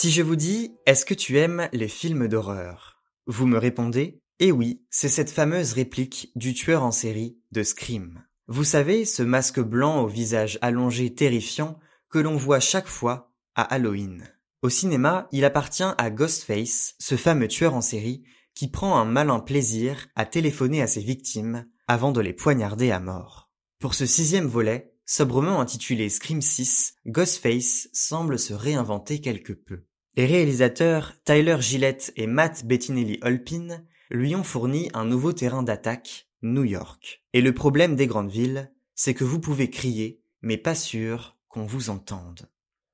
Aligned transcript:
Si 0.00 0.12
je 0.12 0.22
vous 0.22 0.36
dis 0.36 0.76
est-ce 0.86 1.04
que 1.04 1.12
tu 1.12 1.40
aimes 1.40 1.68
les 1.72 1.88
films 1.88 2.28
d'horreur? 2.28 3.02
Vous 3.26 3.46
me 3.46 3.58
répondez 3.58 4.22
Eh 4.38 4.52
oui, 4.52 4.80
c'est 4.90 5.08
cette 5.08 5.28
fameuse 5.28 5.72
réplique 5.72 6.30
du 6.36 6.54
tueur 6.54 6.84
en 6.84 6.92
série 6.92 7.36
de 7.50 7.64
Scream. 7.64 8.22
Vous 8.46 8.62
savez, 8.62 9.04
ce 9.04 9.24
masque 9.24 9.58
blanc 9.58 10.02
au 10.02 10.06
visage 10.06 10.56
allongé 10.62 11.12
terrifiant 11.16 11.80
que 12.10 12.20
l'on 12.20 12.36
voit 12.36 12.60
chaque 12.60 12.86
fois 12.86 13.34
à 13.56 13.62
Halloween. 13.62 14.32
Au 14.62 14.68
cinéma, 14.68 15.26
il 15.32 15.44
appartient 15.44 15.82
à 15.82 16.10
Ghostface, 16.10 16.94
ce 17.00 17.16
fameux 17.16 17.48
tueur 17.48 17.74
en 17.74 17.80
série, 17.80 18.22
qui 18.54 18.70
prend 18.70 19.00
un 19.00 19.04
malin 19.04 19.40
plaisir 19.40 20.06
à 20.14 20.26
téléphoner 20.26 20.80
à 20.80 20.86
ses 20.86 21.02
victimes 21.02 21.66
avant 21.88 22.12
de 22.12 22.20
les 22.20 22.34
poignarder 22.34 22.92
à 22.92 23.00
mort. 23.00 23.50
Pour 23.80 23.94
ce 23.94 24.06
sixième 24.06 24.46
volet, 24.46 24.94
sobrement 25.06 25.60
intitulé 25.60 26.08
Scream 26.08 26.40
6, 26.40 26.94
Ghostface 27.08 27.88
semble 27.92 28.38
se 28.38 28.54
réinventer 28.54 29.20
quelque 29.20 29.54
peu. 29.54 29.87
Les 30.18 30.26
réalisateurs 30.26 31.12
Tyler 31.22 31.58
Gillette 31.60 32.12
et 32.16 32.26
Matt 32.26 32.64
Bettinelli-Holpin 32.64 33.84
lui 34.10 34.34
ont 34.34 34.42
fourni 34.42 34.90
un 34.92 35.04
nouveau 35.04 35.32
terrain 35.32 35.62
d'attaque, 35.62 36.26
New 36.42 36.64
York. 36.64 37.22
Et 37.34 37.40
le 37.40 37.54
problème 37.54 37.94
des 37.94 38.08
grandes 38.08 38.32
villes, 38.32 38.72
c'est 38.96 39.14
que 39.14 39.22
vous 39.22 39.38
pouvez 39.38 39.70
crier, 39.70 40.20
mais 40.42 40.56
pas 40.56 40.74
sûr 40.74 41.36
qu'on 41.48 41.66
vous 41.66 41.88
entende. 41.88 42.50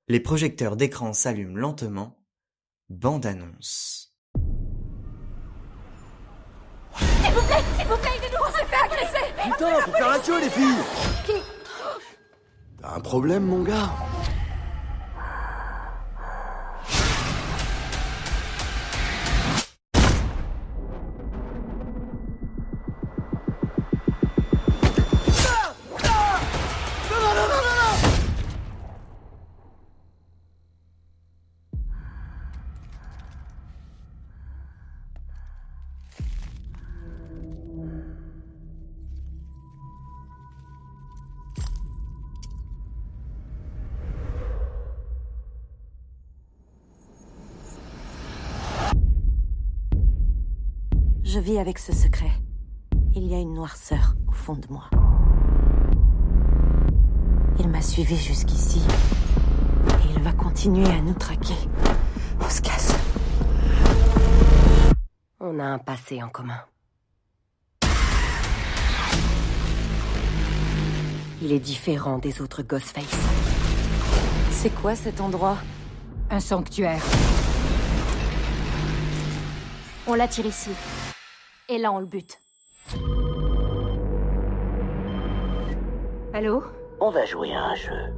Les 0.06 0.20
projecteurs 0.20 0.76
d'écran 0.76 1.14
s'allument 1.14 1.56
lentement. 1.56 2.22
Bande 2.90 3.24
annonce. 3.24 4.14
S'il 6.98 7.32
vous 7.32 7.46
plaît, 7.46 7.64
s'il 7.78 7.86
vous 7.86 7.96
plaît, 7.96 8.10
aidez-nous, 8.18 8.42
on 8.46 8.52
s'est 8.52 8.66
fait 8.66 8.84
agresser 8.84 9.50
Putain, 9.50 9.80
faut 9.80 9.92
faire 9.92 10.10
un 10.10 10.18
queue, 10.18 10.40
les 10.42 10.50
filles 10.50 11.42
T'as 12.82 12.96
un 12.96 13.00
problème, 13.00 13.46
mon 13.46 13.62
gars? 13.62 13.94
Je 51.34 51.40
vis 51.40 51.58
avec 51.58 51.80
ce 51.80 51.92
secret. 51.92 52.30
Il 53.16 53.26
y 53.26 53.34
a 53.34 53.40
une 53.40 53.54
noirceur 53.54 54.14
au 54.28 54.30
fond 54.30 54.54
de 54.54 54.68
moi. 54.70 54.84
Il 57.58 57.68
m'a 57.70 57.82
suivi 57.82 58.16
jusqu'ici. 58.16 58.80
Et 59.88 60.12
il 60.14 60.22
va 60.22 60.32
continuer 60.32 60.86
à 60.86 61.00
nous 61.00 61.14
traquer. 61.14 61.56
On 62.40 62.48
se 62.48 62.62
casse. 62.62 62.94
On 65.40 65.58
a 65.58 65.64
un 65.64 65.78
passé 65.78 66.22
en 66.22 66.28
commun. 66.28 66.60
Il 71.42 71.50
est 71.50 71.58
différent 71.58 72.18
des 72.18 72.40
autres 72.42 72.62
Ghostface. 72.62 73.26
C'est 74.52 74.72
quoi 74.72 74.94
cet 74.94 75.20
endroit? 75.20 75.58
Un 76.30 76.38
sanctuaire. 76.38 77.02
On 80.06 80.14
l'attire 80.14 80.46
ici. 80.46 80.70
Et 81.70 81.78
là, 81.78 81.92
on 81.92 81.98
le 81.98 82.04
bute. 82.04 82.38
Allô? 86.34 86.62
On 87.00 87.10
va 87.10 87.24
jouer 87.24 87.54
à 87.54 87.64
un 87.64 87.74
jeu. 87.74 88.12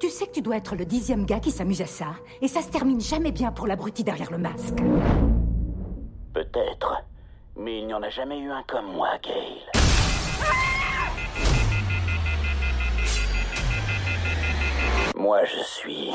Tu 0.00 0.08
sais 0.08 0.26
que 0.26 0.32
tu 0.32 0.42
dois 0.42 0.56
être 0.56 0.74
le 0.74 0.84
dixième 0.84 1.24
gars 1.24 1.38
qui 1.38 1.52
s'amuse 1.52 1.80
à 1.80 1.86
ça, 1.86 2.14
et 2.40 2.48
ça 2.48 2.60
se 2.60 2.70
termine 2.70 3.00
jamais 3.00 3.30
bien 3.30 3.52
pour 3.52 3.68
l'abruti 3.68 4.02
derrière 4.02 4.32
le 4.32 4.38
masque. 4.38 4.82
Peut-être. 6.34 7.04
Mais 7.54 7.78
il 7.78 7.86
n'y 7.86 7.94
en 7.94 8.02
a 8.02 8.10
jamais 8.10 8.40
eu 8.40 8.50
un 8.50 8.64
comme 8.66 8.92
moi, 8.92 9.10
Gail. 9.22 9.62
Moi, 15.16 15.44
je 15.44 15.62
suis 15.62 16.10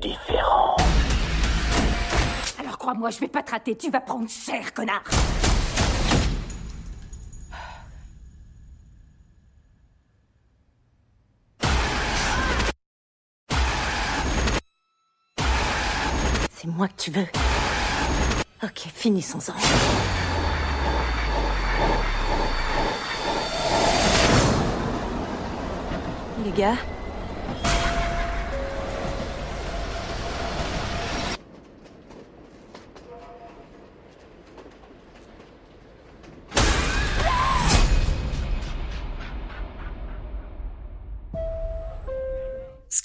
différent. 0.00 0.76
Crois-moi, 2.78 3.10
je 3.10 3.18
vais 3.20 3.28
pas 3.28 3.42
te 3.42 3.70
tu 3.70 3.90
vas 3.90 4.00
prendre 4.00 4.28
cher, 4.28 4.74
connard 4.74 5.04
C'est 16.50 16.66
moi 16.66 16.88
que 16.88 16.94
tu 16.96 17.10
veux. 17.10 17.26
Ok, 18.62 18.86
finissons-en. 18.94 19.54
Les 26.44 26.50
gars 26.52 26.76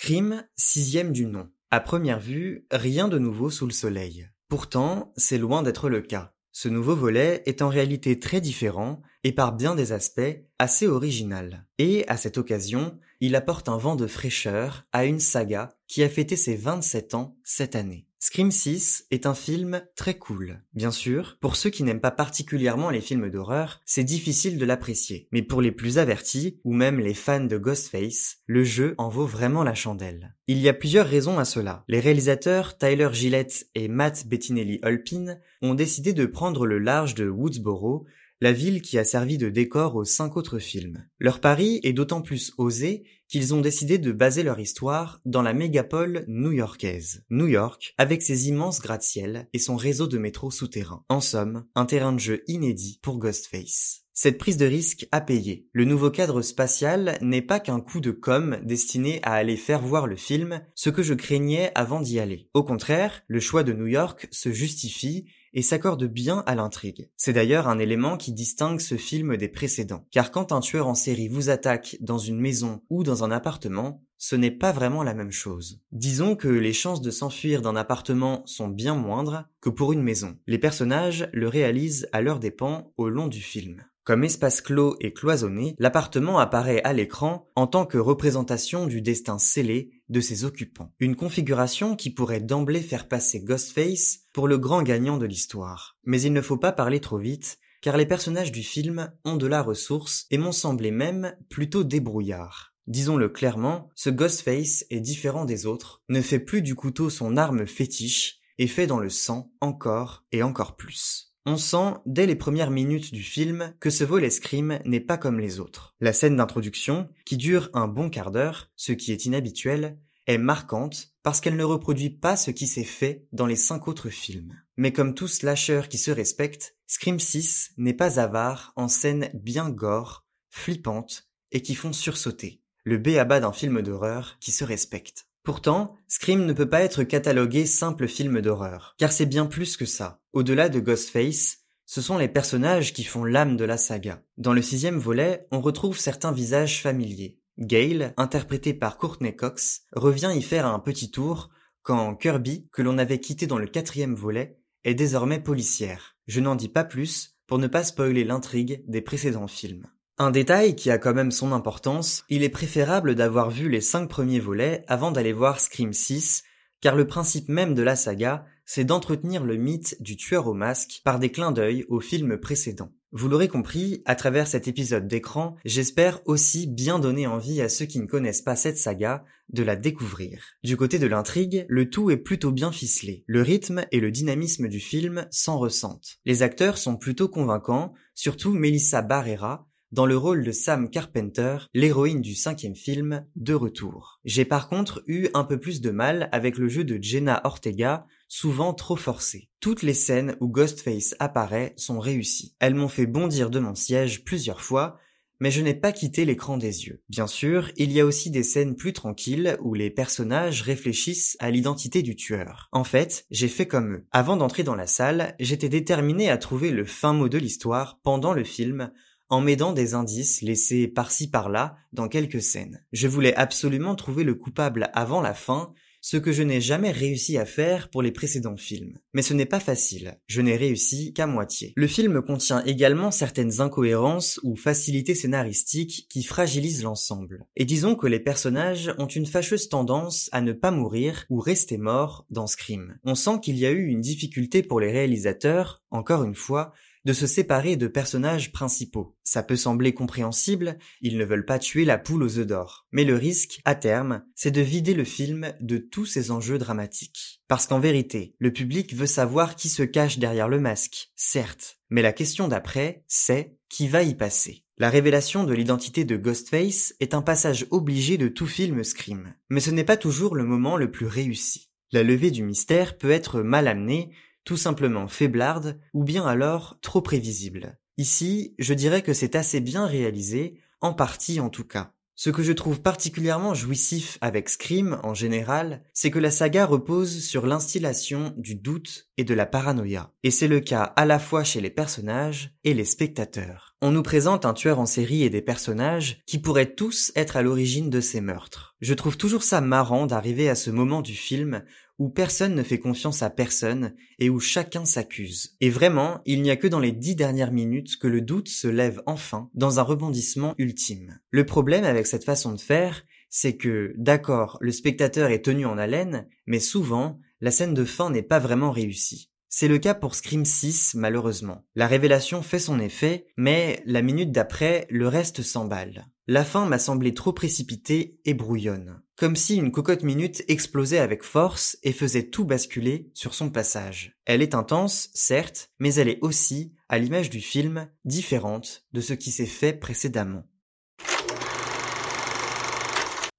Scream, 0.09 0.44
sixième 0.56 1.12
du 1.12 1.28
nom. 1.28 1.52
À 1.70 1.80
première 1.80 2.20
vue, 2.20 2.66
rien 2.72 3.09
de 3.09 3.20
nouveau 3.20 3.52
sous 3.52 3.68
le 3.68 3.72
soleil. 3.72 4.28
Pourtant, 4.47 5.14
c'est 5.18 5.38
loin 5.38 5.62
d'être 5.62 5.88
le 5.88 6.02
cas. 6.02 6.34
Ce 6.52 6.68
nouveau 6.68 6.96
volet 6.96 7.44
est 7.46 7.62
en 7.62 7.70
réalité 7.70 8.18
très 8.18 8.42
différent 8.42 9.03
et 9.24 9.34
par 9.34 9.53
bien 9.53 9.75
des 9.75 9.92
aspects 9.92 10.42
assez 10.58 10.88
original. 10.88 11.68
Et 11.78 12.08
à 12.08 12.18
cette 12.18 12.40
occasion, 12.40 12.97
il 13.20 13.36
apporte 13.36 13.70
un 13.70 13.78
vent 13.78 13.96
de 13.96 14.08
fraîcheur 14.08 14.88
à 14.94 15.06
une 15.06 15.20
saga 15.20 15.78
qui 15.88 16.02
a 16.02 16.09
fêté 16.09 16.36
ses 16.36 16.56
27 16.56 17.14
ans 17.14 17.38
cette 17.44 17.76
année. 17.76 18.08
Scream 18.22 18.52
6 18.52 19.06
est 19.12 19.25
un 19.25 19.34
film 19.34 19.81
très 19.96 20.16
cool. 20.16 20.62
Bien 20.74 20.91
sûr, 20.91 21.38
pour 21.40 21.56
ceux 21.56 21.69
qui 21.69 21.84
n'aiment 21.84 22.02
pas 22.02 22.12
particulièrement 22.12 22.90
les 22.90 23.00
films 23.00 23.30
d'horreur, 23.30 23.80
c'est 23.85 24.03
difficile 24.03 24.57
de 24.57 24.66
l'apprécier. 24.66 25.30
Mais 25.31 25.41
pour 25.41 25.62
les 25.62 25.72
plus 25.72 26.00
avertis, 26.00 26.59
ou 26.66 26.74
même 26.74 27.00
les 27.00 27.13
fans 27.13 27.46
de 27.46 27.58
Ghostface, 27.58 28.40
le 28.46 28.66
jeu 28.66 28.94
en 28.97 29.08
vaut 29.08 29.25
vraiment 29.25 29.63
la 29.63 29.74
chandelle. 29.74 30.35
Il 30.47 30.58
y 30.58 30.68
a 30.68 30.74
plusieurs 30.74 31.08
raisons 31.08 31.40
à 31.40 31.46
cela. 31.46 31.85
Les 31.88 32.02
réalisateurs 32.02 32.78
Tyler 32.78 33.08
Gillette 33.13 33.69
et 33.74 33.88
Matt 33.88 34.28
Bettinelli-Holpin 34.28 35.38
ont 35.62 35.74
décidé 35.74 36.12
de 36.12 36.25
prendre 36.25 36.66
le 36.66 36.78
large 36.78 37.16
de 37.16 37.29
Woodsboro 37.29 38.06
la 38.41 38.53
ville 38.53 38.81
qui 38.81 38.97
a 38.97 39.03
servi 39.03 39.38
de 39.38 39.50
décor 39.50 39.95
aux 39.95 40.05
cinq 40.05 40.38
autres 40.38 40.59
films. 40.59 41.05
Leur 41.19 41.41
pari 41.41 41.79
est 41.83 41.94
d'autant 41.94 42.22
plus 42.22 42.53
osé 42.57 43.03
qu'ils 43.27 43.53
ont 43.53 43.61
décidé 43.61 43.97
de 43.97 44.11
baser 44.11 44.44
leur 44.44 44.59
histoire 44.59 45.22
dans 45.25 45.41
la 45.41 45.53
mégapole 45.53 46.23
new-yorkaise. 46.27 47.25
New 47.29 47.47
York, 47.47 47.94
avec 47.97 48.22
ses 48.22 48.47
immenses 48.47 48.79
gratte-ciel 48.79 49.49
et 49.53 49.59
son 49.59 49.75
réseau 49.75 50.07
de 50.07 50.17
métro 50.17 50.51
souterrain. 50.51 51.03
En 51.09 51.22
somme, 51.22 51.66
un 51.75 51.85
terrain 51.85 52.14
de 52.14 52.19
jeu 52.19 52.43
inédit 52.47 52.99
pour 53.02 53.19
Ghostface. 53.19 54.05
Cette 54.21 54.37
prise 54.37 54.57
de 54.57 54.66
risque 54.66 55.07
a 55.13 55.21
payé. 55.21 55.69
Le 55.71 55.85
nouveau 55.85 56.11
cadre 56.11 56.41
spatial 56.41 57.17
n'est 57.21 57.41
pas 57.41 57.61
qu'un 57.61 57.79
coup 57.79 58.01
de 58.01 58.11
com 58.11 58.59
destiné 58.66 59.21
à 59.23 59.31
aller 59.31 59.55
faire 59.55 59.81
voir 59.81 60.07
le 60.07 60.17
film, 60.17 60.59
ce 60.75 60.89
que 60.89 61.03
je 61.03 61.13
craignais 61.13 61.71
avant 61.73 62.01
d'y 62.01 62.19
aller. 62.19 62.49
Au 62.53 62.66
contraire, 62.66 63.23
le 63.29 63.39
choix 63.39 63.63
de 63.63 63.71
New 63.71 63.87
York 63.87 64.27
se 64.29 64.51
justifie 64.51 65.29
et 65.53 65.61
s'accorde 65.61 66.03
bien 66.03 66.43
à 66.47 66.55
l'intrigue. 66.55 67.09
C'est 67.16 67.31
d'ailleurs 67.31 67.69
un 67.69 67.79
élément 67.79 68.17
qui 68.17 68.33
distingue 68.33 68.81
ce 68.81 68.97
film 68.97 69.37
des 69.37 69.47
précédents. 69.47 70.05
Car 70.11 70.31
quand 70.31 70.51
un 70.51 70.59
tueur 70.59 70.87
en 70.87 70.95
série 70.95 71.29
vous 71.29 71.49
attaque 71.49 71.95
dans 72.01 72.17
une 72.17 72.41
maison 72.41 72.81
ou 72.89 73.05
dans 73.05 73.23
un 73.23 73.31
appartement, 73.31 74.03
ce 74.19 74.35
n'est 74.35 74.51
pas 74.51 74.73
vraiment 74.73 75.01
la 75.01 75.16
même 75.16 75.31
chose. 75.31 75.81
Disons 75.91 76.35
que 76.35 76.49
les 76.49 76.73
chances 76.73 77.01
de 77.01 77.09
s'enfuir 77.09 77.61
d'un 77.61 77.77
appartement 77.77 78.43
sont 78.45 78.67
bien 78.67 78.93
moindres 78.93 79.45
que 79.61 79.69
pour 79.69 79.93
une 79.93 80.03
maison. 80.03 80.37
Les 80.45 80.59
personnages 80.59 81.29
le 81.33 81.47
réalisent 81.47 82.07
à 82.11 82.21
leurs 82.21 82.39
dépens 82.39 82.91
au 82.97 83.09
long 83.09 83.27
du 83.27 83.39
film. 83.39 83.83
Comme 84.03 84.23
espace 84.23 84.61
clos 84.61 84.97
et 84.99 85.13
cloisonné, 85.13 85.75
l'appartement 85.77 86.39
apparaît 86.39 86.81
à 86.83 86.93
l'écran 86.93 87.47
en 87.55 87.67
tant 87.67 87.85
que 87.85 87.97
représentation 87.97 88.87
du 88.87 89.01
destin 89.01 89.37
scellé 89.37 89.91
de 90.09 90.19
ses 90.19 90.43
occupants. 90.43 90.91
Une 90.99 91.16
configuration 91.16 91.95
qui 91.95 92.09
pourrait 92.09 92.41
d'emblée 92.41 92.81
faire 92.81 93.07
passer 93.07 93.39
Ghostface 93.39 94.21
pour 94.33 94.47
le 94.47 94.57
grand 94.57 94.81
gagnant 94.81 95.17
de 95.17 95.27
l'histoire. 95.27 95.97
Mais 96.03 96.21
il 96.21 96.33
ne 96.33 96.41
faut 96.41 96.57
pas 96.57 96.71
parler 96.71 96.99
trop 96.99 97.19
vite, 97.19 97.59
car 97.81 97.95
les 97.95 98.07
personnages 98.07 98.51
du 98.51 98.63
film 98.63 99.11
ont 99.23 99.37
de 99.37 99.47
la 99.47 99.61
ressource 99.61 100.25
et 100.31 100.37
m'ont 100.37 100.51
semblé 100.51 100.91
même 100.91 101.35
plutôt 101.49 101.83
débrouillards. 101.83 102.73
Disons-le 102.90 103.30
clairement, 103.30 103.90
ce 103.96 104.09
Ghostface 104.09 104.84
est 104.90 105.00
différent 105.00 105.46
des 105.46 105.68
autres, 105.68 106.02
ne 106.09 106.22
fait 106.22 106.40
plus 106.40 106.62
du 106.62 106.76
couteau 106.76 107.09
son 107.09 107.38
arme 107.38 107.66
fétiche, 107.68 108.40
et 108.58 108.68
fait 108.68 108.88
dans 108.88 109.00
le 109.00 109.09
sang 109.09 109.53
encore 109.62 110.26
et 110.32 110.44
encore 110.44 110.76
plus. 110.76 111.36
On 111.46 111.56
sent, 111.56 111.94
dès 112.06 112.26
les 112.26 112.36
premières 112.36 112.72
minutes 112.72 113.14
du 113.14 113.24
film, 113.24 113.74
que 113.80 113.90
ce 113.90 114.03
volet 114.03 114.30
Scream 114.30 114.80
n'est 114.86 115.00
pas 115.00 115.18
comme 115.18 115.40
les 115.40 115.59
autres. 115.59 115.96
La 116.02 116.14
scène 116.14 116.36
d'introduction, 116.36 117.09
qui 117.26 117.38
dure 117.38 117.70
un 117.74 117.88
bon 117.88 118.09
quart 118.09 118.32
d'heure, 118.32 118.70
ce 118.76 118.91
qui 118.91 119.12
est 119.12 119.26
inhabituel, 119.26 119.97
est 120.28 120.38
marquante 120.38 121.14
parce 121.24 121.41
qu'elle 121.41 121.56
ne 121.56 121.64
reproduit 121.64 122.09
pas 122.09 122.36
ce 122.36 122.52
qui 122.52 122.68
s'est 122.68 122.84
fait 122.84 123.28
dans 123.32 123.46
les 123.46 123.56
cinq 123.56 123.88
autres 123.88 124.09
films. 124.09 124.53
Mais 124.78 124.91
comme 124.94 125.16
tout 125.16 125.28
slasher 125.28 125.84
qui 125.90 125.97
se 125.97 126.12
respecte, 126.12 126.76
Scream 126.88 127.20
6 127.20 127.74
n'est 127.78 127.94
pas 127.94 128.20
avare 128.20 128.74
en 128.76 128.88
scènes 128.88 129.30
bien 129.34 129.70
gore, 129.70 130.26
flippantes 130.50 131.30
et 131.52 131.62
qui 131.62 131.76
font 131.76 131.94
sursauter. 131.94 132.59
Le 132.84 132.97
B 132.97 133.09
à 133.17 133.26
bas 133.26 133.40
d'un 133.40 133.52
film 133.52 133.81
d'horreur 133.81 134.37
qui 134.40 134.52
se 134.52 134.64
respecte. 134.64 135.28
Pourtant, 135.43 135.96
Scream 136.08 136.46
ne 136.46 136.53
peut 136.53 136.70
pas 136.70 136.81
être 136.81 137.03
catalogué 137.03 137.66
simple 137.66 138.08
film 138.08 138.41
d'horreur, 138.41 138.96
car 138.97 139.11
c'est 139.11 139.26
bien 139.26 139.46
plus 139.46 139.78
que 139.78 139.85
ça. 139.85 140.22
Au-delà 140.34 140.70
de 140.70 140.79
Ghostface, 140.79 141.59
ce 141.85 142.02
sont 142.02 142.17
les 142.17 142.28
personnages 142.28 142.93
qui 142.93 143.03
font 143.03 143.23
l'âme 143.23 143.58
de 143.58 143.66
la 143.66 143.78
saga. 143.78 144.22
Dans 144.37 144.53
le 144.53 144.61
sixième 144.61 144.99
volet, 144.99 145.47
on 145.52 145.59
retrouve 145.61 145.97
certains 145.97 146.31
visages 146.31 146.81
familiers. 146.81 147.40
Gail, 147.58 148.14
interprété 148.16 148.73
par 148.73 148.97
Courtney 148.97 149.35
Cox, 149.35 149.81
revient 149.93 150.31
y 150.35 150.41
faire 150.41 150.66
un 150.66 150.79
petit 150.79 151.09
tour 151.09 151.49
quand 151.81 152.16
Kirby, 152.16 152.67
que 152.72 152.81
l'on 152.81 152.97
avait 152.97 153.20
quitté 153.20 153.47
dans 153.47 153.58
le 153.58 153.66
quatrième 153.66 154.14
volet, 154.14 154.59
est 154.84 154.93
désormais 154.93 155.40
policière. 155.40 156.16
Je 156.28 156.40
n'en 156.40 156.55
dis 156.55 156.70
pas 156.70 156.84
plus 156.84 157.37
pour 157.47 157.58
ne 157.58 157.67
pas 157.67 157.84
spoiler 157.84 158.23
l'intrigue 158.23 158.84
des 158.87 159.02
précédents 159.02 159.47
films. 159.47 159.87
Un 160.21 160.31
détail 160.31 160.75
qui 160.75 160.91
a 160.91 160.97
quand 160.97 161.13
même 161.13 161.31
son 161.31 161.53
importance, 161.53 162.25
il 162.27 162.43
est 162.43 162.49
préférable 162.49 163.16
d'avoir 163.16 163.49
vu 163.49 163.69
les 163.69 163.79
cinq 163.79 164.09
premiers 164.09 164.41
volets 164.41 164.83
avant 164.89 165.11
d'aller 165.11 165.31
voir 165.31 165.61
Scream 165.61 165.93
6, 165.93 166.43
car 166.81 166.97
le 166.97 167.07
principe 167.07 167.47
même 167.47 167.73
de 167.73 167.81
la 167.81 167.95
saga, 167.95 168.45
c'est 168.66 168.83
d'entretenir 168.83 169.45
le 169.45 169.55
mythe 169.55 169.95
du 170.01 170.17
tueur 170.17 170.47
au 170.47 170.53
masque 170.53 170.99
par 171.05 171.19
des 171.19 171.31
clins 171.31 171.53
d'œil 171.53 171.85
aux 171.87 172.01
films 172.01 172.37
précédents. 172.37 172.91
Vous 173.13 173.29
l'aurez 173.29 173.47
compris, 173.47 174.03
à 174.03 174.16
travers 174.16 174.45
cet 174.45 174.67
épisode 174.67 175.07
d'écran, 175.07 175.55
j'espère 175.63 176.19
aussi 176.25 176.67
bien 176.67 176.99
donner 176.99 177.25
envie 177.25 177.61
à 177.61 177.69
ceux 177.69 177.85
qui 177.85 178.01
ne 178.01 178.05
connaissent 178.05 178.41
pas 178.41 178.57
cette 178.57 178.77
saga 178.77 179.23
de 179.47 179.63
la 179.63 179.77
découvrir. 179.77 180.43
Du 180.66 180.75
côté 180.75 180.99
de 180.99 181.07
l'intrigue, 181.07 181.66
le 181.69 181.89
tout 181.89 182.11
est 182.11 182.17
plutôt 182.17 182.51
bien 182.51 182.73
ficelé. 182.73 183.23
Le 183.25 183.41
rythme 183.41 183.85
et 183.93 184.01
le 184.01 184.11
dynamisme 184.11 184.67
du 184.67 184.81
film 184.81 185.27
s'en 185.31 185.57
ressentent. 185.57 186.19
Les 186.25 186.43
acteurs 186.43 186.77
sont 186.77 186.97
plutôt 186.97 187.29
convaincants, 187.29 187.93
surtout 188.16 188.51
Melissa 188.51 189.01
Barrera, 189.01 189.68
dans 189.91 190.06
le 190.06 190.18
rôle 190.18 190.44
de 190.44 190.52
Sam 190.52 190.90
Carpenter, 190.90 191.58
l'héroïne 191.74 192.22
du 192.22 192.36
cinquième 192.36 192.76
film, 192.76 193.26
de 193.36 193.53
retour. 193.53 194.20
J'ai 194.26 194.46
par 194.46 194.70
contre 194.70 195.03
eu 195.08 195.28
un 195.34 195.44
peu 195.44 195.59
plus 195.59 195.82
de 195.82 195.91
mal 195.91 196.30
avec 196.32 196.58
le 196.58 196.68
jeu 196.68 196.84
de 196.84 197.02
Jenna 197.02 197.41
Ortega, 197.44 198.06
souvent 198.28 198.74
trop 198.74 198.96
forcé. 198.96 199.50
Toutes 199.59 199.82
les 199.82 199.94
scènes 199.94 200.36
où 200.40 200.47
Ghostface 200.47 201.16
apparaît 201.20 201.74
sont 201.76 202.00
réussies. 202.00 202.56
Elles 202.59 202.76
m'ont 202.76 202.88
fait 202.88 203.08
bondir 203.08 203.50
de 203.50 203.59
mon 203.59 203.76
siège 203.76 204.24
plusieurs 204.24 204.62
fois, 204.62 205.00
mais 205.40 205.52
je 205.52 205.62
n'ai 205.62 205.74
pas 205.74 205.91
quitté 205.91 206.26
l'écran 206.26 206.58
des 206.58 206.86
yeux. 206.86 207.02
Bien 207.09 207.28
sûr, 207.28 207.72
il 207.78 207.91
y 207.91 208.00
a 208.00 208.06
aussi 208.06 208.30
des 208.30 208.44
scènes 208.44 208.76
plus 208.76 208.94
tranquilles 208.94 209.58
où 209.62 209.74
les 209.74 209.90
personnages 209.90 210.62
réfléchissent 210.62 211.38
à 211.40 211.50
l'identité 211.50 212.02
du 212.02 212.16
tueur. 212.16 212.68
En 212.72 212.84
fait, 212.84 213.26
j'ai 213.32 213.47
fait 213.47 213.68
comme 213.68 213.94
eux. 213.94 214.06
Avant 214.12 214.36
d'entrer 214.36 214.64
dans 214.64 214.76
la 214.76 214.88
salle, 214.88 215.36
j'étais 215.40 215.70
déterminé 215.70 216.30
à 216.30 216.38
trouver 216.38 216.72
le 216.72 216.86
fin 216.86 217.14
mot 217.14 217.30
de 217.30 217.38
l'histoire 217.38 218.00
pendant 218.03 218.34
le 218.34 218.44
film, 218.44 218.91
en 219.29 219.41
m'aidant 219.41 219.73
des 219.73 219.93
indices 219.93 220.41
laissés 220.41 220.87
par-ci 220.87 221.29
par-là 221.29 221.78
dans 221.93 222.08
quelques 222.08 222.41
scènes. 222.41 222.84
Je 222.91 223.08
voulais 223.08 223.35
absolument 223.35 223.96
trouver 223.96 224.23
le 224.23 224.35
coupable 224.35 224.90
avant 224.93 225.22
la 225.22 225.34
fin, 225.34 225.73
ce 226.02 226.17
que 226.17 226.31
je 226.31 226.43
n'ai 226.43 226.61
jamais 226.61 226.91
réussi 226.91 227.37
à 227.37 227.46
faire 227.46 227.90
pour 227.90 228.02
les 228.02 228.11
précédents 228.11 228.58
films. 228.58 228.97
Mais 229.14 229.22
ce 229.22 229.34
n'est 229.34 229.46
pas 229.46 229.59
facile, 229.59 230.17
je 230.28 230.41
n'ai 230.41 230.55
réussi 230.55 231.14
qu'à 231.14 231.28
moitié. 231.28 231.73
Le 231.76 231.87
film 231.87 232.22
contient 232.22 232.64
également 232.64 233.11
certaines 233.11 233.61
incohérences 233.61 234.40
ou 234.43 234.55
facilités 234.55 235.16
scénaristiques 235.16 236.08
qui 236.09 236.23
fragilisent 236.23 236.84
l'ensemble. 236.84 237.46
Et 237.55 237.66
disons 237.66 237.96
que 237.96 238.08
les 238.08 238.20
personnages 238.20 238.93
ont 238.97 239.08
une 239.08 239.26
fâcheuse 239.26 239.70
tendance 239.70 240.29
à 240.31 240.41
ne 240.41 240.53
pas 240.53 240.72
mourir 240.72 241.26
ou 241.29 241.40
rester 241.40 241.78
morts 241.78 242.26
dans 242.29 242.47
Scream. 242.47 242.97
On 243.03 243.16
sent 243.16 243.40
qu'il 243.41 243.58
y 243.58 243.66
a 243.66 243.72
eu 243.72 243.87
une 243.87 244.02
difficulté 244.02 244.64
pour 244.64 244.79
les 244.79 244.91
réalisateurs, 244.91 245.84
encore 245.91 246.23
une 246.23 246.35
fois, 246.35 246.73
de 247.05 247.13
se 247.13 247.28
séparer 247.28 247.75
de 247.75 247.87
personnages 247.87 248.51
principaux. 248.51 249.16
Ça 249.23 249.43
peut 249.43 249.55
sembler 249.55 249.93
compréhensible, 249.93 250.78
ils 251.01 251.17
ne 251.17 251.25
veulent 251.25 251.46
pas 251.46 251.59
tuer 251.59 251.85
la 251.85 251.97
poule 251.97 252.23
aux 252.23 252.37
œufs 252.37 252.47
d'or. 252.47 252.87
Mais 252.91 253.03
le 253.03 253.16
risque, 253.16 253.61
à 253.66 253.75
terme, 253.75 254.23
c'est 254.35 254.51
de 254.51 254.61
vider 254.61 254.93
le 254.93 255.05
film 255.05 255.53
de 255.61 255.78
tous 255.78 256.05
ses 256.05 256.31
enjeux 256.31 256.57
dramatiques. 256.57 257.41
Parce 257.48 257.67
qu'en 257.67 257.79
vérité, 257.79 258.36
le 258.39 258.51
public 258.51 258.93
veut 258.96 259.05
savoir 259.05 259.55
qui 259.55 259.69
se 259.69 259.84
cache 259.84 260.19
derrière 260.19 260.50
le 260.50 260.60
masque, 260.60 261.12
certes. 261.15 261.79
Mais 261.89 262.01
la 262.01 262.13
question 262.13 262.48
d'après, 262.48 263.03
c'est 263.07 263.57
qui 263.69 263.88
va 263.88 264.03
y 264.03 264.15
passer. 264.15 264.63
La 264.77 264.89
révélation 264.89 265.43
de 265.43 265.53
l'identité 265.53 266.05
de 266.05 266.15
Ghostface 266.15 266.95
est 267.00 267.13
un 267.13 267.22
passage 267.22 267.65
obligé 267.69 268.17
de 268.17 268.29
tout 268.29 268.48
film 268.48 268.84
Scream. 268.84 269.34
Mais 269.50 269.60
ce 269.60 269.72
n'est 269.72 269.84
pas 269.84 269.98
toujours 269.98 270.36
le 270.36 270.45
moment 270.45 270.77
le 270.77 270.89
plus 270.89 271.05
réussi. 271.05 271.69
La 271.91 272.03
levée 272.03 272.31
du 272.31 272.43
mystère 272.43 272.98
peut 272.98 273.12
être 273.12 273.41
mal 273.41 273.67
amenée, 273.67 274.12
tout 274.44 274.58
simplement 274.58 275.08
faiblarde 275.08 275.80
ou 275.94 276.03
bien 276.03 276.25
alors 276.25 276.77
trop 276.82 277.01
prévisible. 277.01 277.77
Ici, 277.98 278.56
je 278.60 278.74
dirais 278.74 279.01
que 279.01 279.13
c'est 279.13 279.36
assez 279.36 279.60
bien 279.60 279.86
réalisé, 279.86 280.60
en 280.82 280.94
partie 280.94 281.39
en 281.39 281.50
tout 281.50 281.65
cas. 281.65 281.94
Ce 282.22 282.30
que 282.30 282.44
je 282.44 282.51
trouve 282.51 282.82
particulièrement 282.82 283.53
jouissif 283.53 284.18
avec 284.20 284.50
Scream 284.50 285.00
en 285.03 285.13
général, 285.13 285.86
c'est 285.94 286.12
que 286.12 286.20
la 286.20 286.32
saga 286.32 286.65
repose 286.65 287.24
sur 287.24 287.46
l'instillation 287.46 288.34
du 288.36 288.56
doute 288.56 289.08
et 289.15 289.24
de 289.24 289.34
la 289.34 289.46
paranoïa. 289.46 290.12
Et 290.24 290.30
c'est 290.30 290.50
le 290.50 290.60
cas 290.60 290.84
à 290.84 291.06
la 291.06 291.18
fois 291.18 291.46
chez 291.46 291.62
les 291.62 291.70
personnages 291.70 292.51
et 292.65 292.74
les 292.74 292.84
spectateurs. 292.84 293.77
On 293.82 293.91
nous 293.91 294.03
présente 294.03 294.46
un 294.46 294.53
tueur 294.53 294.82
en 294.82 294.86
série 294.86 295.24
et 295.24 295.30
des 295.30 295.41
personnages 295.41 296.20
qui 296.25 296.39
pourraient 296.39 296.74
tous 296.74 297.13
être 297.15 297.38
à 297.38 297.41
l'origine 297.41 297.89
de 297.89 298.01
ces 298.01 298.20
meurtres. 298.20 298.75
Je 298.82 298.94
trouve 298.94 299.15
toujours 299.15 299.44
ça 299.44 299.62
marrant 299.62 300.06
d'arriver 300.06 300.50
à 300.50 300.56
ce 300.56 300.72
moment 300.72 301.01
du 301.01 301.13
film 301.13 301.63
où 302.00 302.10
personne 302.10 302.55
ne 302.55 302.63
fait 302.63 302.79
confiance 302.79 303.22
à 303.22 303.29
personne 303.29 303.93
et 304.17 304.29
où 304.29 304.39
chacun 304.39 304.86
s'accuse. 304.86 305.55
Et 305.62 305.69
vraiment, 305.69 306.22
il 306.25 306.41
n'y 306.41 306.50
a 306.50 306.55
que 306.55 306.67
dans 306.67 306.79
les 306.79 306.93
dix 306.93 307.15
dernières 307.15 307.51
minutes 307.51 307.97
que 308.00 308.07
le 308.07 308.21
doute 308.21 308.47
se 308.47 308.67
lève 308.67 309.03
enfin 309.05 309.50
dans 309.53 309.79
un 309.79 309.83
rebondissement 309.83 310.55
ultime. 310.57 311.19
Le 311.29 311.45
problème 311.45 311.83
avec 311.83 312.07
cette 312.07 312.24
façon 312.24 312.53
de 312.53 312.59
faire, 312.62 313.05
c'est 313.29 313.57
que, 313.57 313.93
d'accord, 313.97 314.57
le 314.62 314.71
spectateur 314.71 315.29
est 315.29 315.45
tenu 315.45 315.65
en 315.65 315.77
haleine, 315.77 316.27
mais 316.47 316.59
souvent, 316.59 317.19
la 317.41 317.51
scène 317.51 317.74
de 317.74 317.85
fin 317.85 318.09
n'est 318.09 318.24
pas 318.24 318.39
vraiment 318.39 318.71
réussie. 318.71 319.29
C'est 319.51 319.67
le 319.67 319.79
cas 319.79 319.95
pour 319.95 320.13
Scream 320.13 320.45
6, 320.45 320.93
malheureusement. 320.95 321.65
La 321.75 321.88
révélation 321.88 322.43
fait 322.43 322.59
son 322.59 322.79
effet, 322.79 323.25
mais 323.35 323.81
la 323.85 324.03
minute 324.03 324.31
d'après, 324.31 324.85
le 324.91 325.07
reste 325.07 325.41
s'emballe. 325.41 326.05
La 326.31 326.45
fin 326.45 326.67
m'a 326.67 326.77
semblé 326.77 327.15
trop 327.15 327.33
précipitée 327.33 328.19
et 328.24 328.36
brouillonne. 328.36 329.01
Comme 329.17 329.36
si 329.36 329.55
une 329.55 329.71
cocotte 329.71 330.03
minute 330.03 330.43
explosait 330.48 331.00
avec 331.00 331.24
force 331.24 331.79
et 331.81 331.91
faisait 331.91 332.29
tout 332.29 332.45
basculer 332.45 333.09
sur 333.15 333.33
son 333.33 333.50
passage. 333.50 334.15
Elle 334.25 334.43
est 334.43 334.53
intense, 334.53 335.09
certes, 335.15 335.71
mais 335.79 335.95
elle 335.95 336.07
est 336.07 336.19
aussi, 336.21 336.75
à 336.88 337.00
l'image 337.00 337.31
du 337.31 337.41
film, 337.41 337.89
différente 338.05 338.86
de 338.93 339.01
ce 339.01 339.15
qui 339.15 339.31
s'est 339.31 339.48
fait 339.48 339.74
précédemment. 339.74 340.43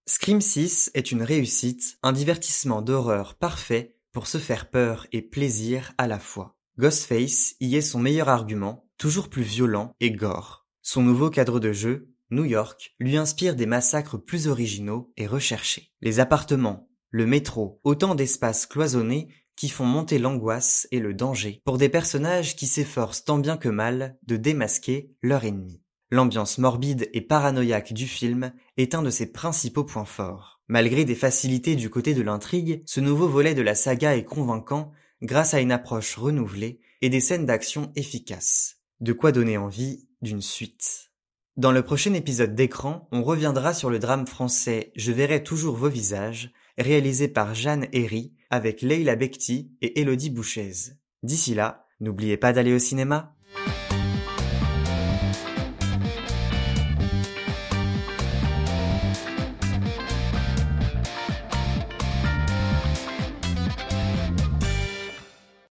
Scream 0.06 0.40
6 0.40 0.90
est 0.94 1.12
une 1.12 1.23
réussite, 1.23 1.97
un 2.02 2.11
divertissement 2.11 2.82
d'horreur 2.82 3.37
parfait 3.37 3.94
pour 4.11 4.26
se 4.26 4.38
faire 4.38 4.68
peur 4.68 5.06
et 5.12 5.23
plaisir 5.23 5.92
à 5.97 6.09
la 6.09 6.18
fois. 6.18 6.56
Ghostface 6.76 7.54
y 7.61 7.76
est 7.76 7.82
son 7.82 8.00
meilleur 8.00 8.28
argument, 8.28 8.85
toujours 8.99 9.28
plus 9.28 9.42
violent 9.42 9.94
et 10.00 10.11
gore. 10.11 10.66
Son 10.82 11.02
nouveau 11.02 11.30
cadre 11.30 11.61
de 11.61 11.73
jeu, 11.73 12.11
New 12.30 12.44
York, 12.44 12.94
lui 12.99 13.16
inspire 13.16 13.56
des 13.56 13.66
massacres 13.66 14.18
plus 14.18 14.49
originaux 14.49 15.12
et 15.16 15.26
recherchés. 15.26 15.92
Les 16.00 16.20
appartements, 16.20 16.88
le 17.10 17.26
métro, 17.26 17.80
autant 17.84 18.14
d'espaces 18.14 18.66
cloisonnés 18.66 19.28
qui 19.56 19.68
font 19.68 19.84
monter 19.84 20.18
l'angoisse 20.18 20.88
et 20.90 21.00
le 21.00 21.12
danger 21.12 21.60
pour 21.64 21.76
des 21.76 21.88
personnages 21.88 22.56
qui 22.56 22.66
s'efforcent 22.66 23.25
tant 23.25 23.38
bien 23.38 23.56
que 23.56 23.68
mal 23.68 24.16
de 24.26 24.37
démasquer 24.37 25.12
leur 25.22 25.44
ennemi. 25.44 25.82
L'ambiance 26.10 26.58
morbide 26.58 27.08
et 27.12 27.20
paranoïaque 27.20 27.92
du 27.92 28.06
film 28.06 28.52
est 28.76 28.94
un 28.94 29.02
de 29.02 29.10
ses 29.10 29.30
principaux 29.30 29.84
points 29.84 30.04
forts. 30.04 30.60
Malgré 30.66 31.04
des 31.04 31.14
facilités 31.14 31.76
du 31.76 31.90
côté 31.90 32.14
de 32.14 32.22
l'intrigue, 32.22 32.82
ce 32.87 33.00
nouveau 33.00 33.28
volet 33.28 33.54
de 33.54 33.62
la 33.62 33.75
saga 33.75 34.16
est 34.16 34.25
convaincant 34.25 34.92
grâce 35.20 35.52
à 35.52 35.60
une 35.60 35.72
approche 35.72 36.16
renouvelée 36.16 36.80
et 37.02 37.10
des 37.10 37.20
scènes 37.20 37.46
d'action 37.46 37.92
efficaces. 37.96 38.78
De 39.00 39.12
quoi 39.12 39.32
donner 39.32 39.56
envie 39.56 40.08
d'une 40.22 40.42
suite. 40.42 41.10
Dans 41.61 41.73
le 41.73 41.83
prochain 41.83 42.14
épisode 42.14 42.55
d'écran, 42.55 43.07
on 43.12 43.23
reviendra 43.23 43.75
sur 43.75 43.90
le 43.90 43.99
drame 43.99 44.26
français 44.26 44.93
Je 44.97 45.12
verrai 45.12 45.45
toujours 45.45 45.76
vos 45.76 45.90
visages, 45.90 46.52
réalisé 46.79 47.29
par 47.29 47.55
Jeanne 47.55 47.87
Herry 47.93 48.33
avec 48.49 48.81
Leila 48.81 49.14
Bekti 49.14 49.71
et 49.83 50.00
Elodie 50.00 50.31
Bouchez. 50.31 50.73
D'ici 51.23 51.55
là, 51.55 51.85
n'oubliez 52.00 52.38
pas 52.38 52.55
d'aller 52.55 52.73
au 52.73 52.79
cinéma. 52.79 53.35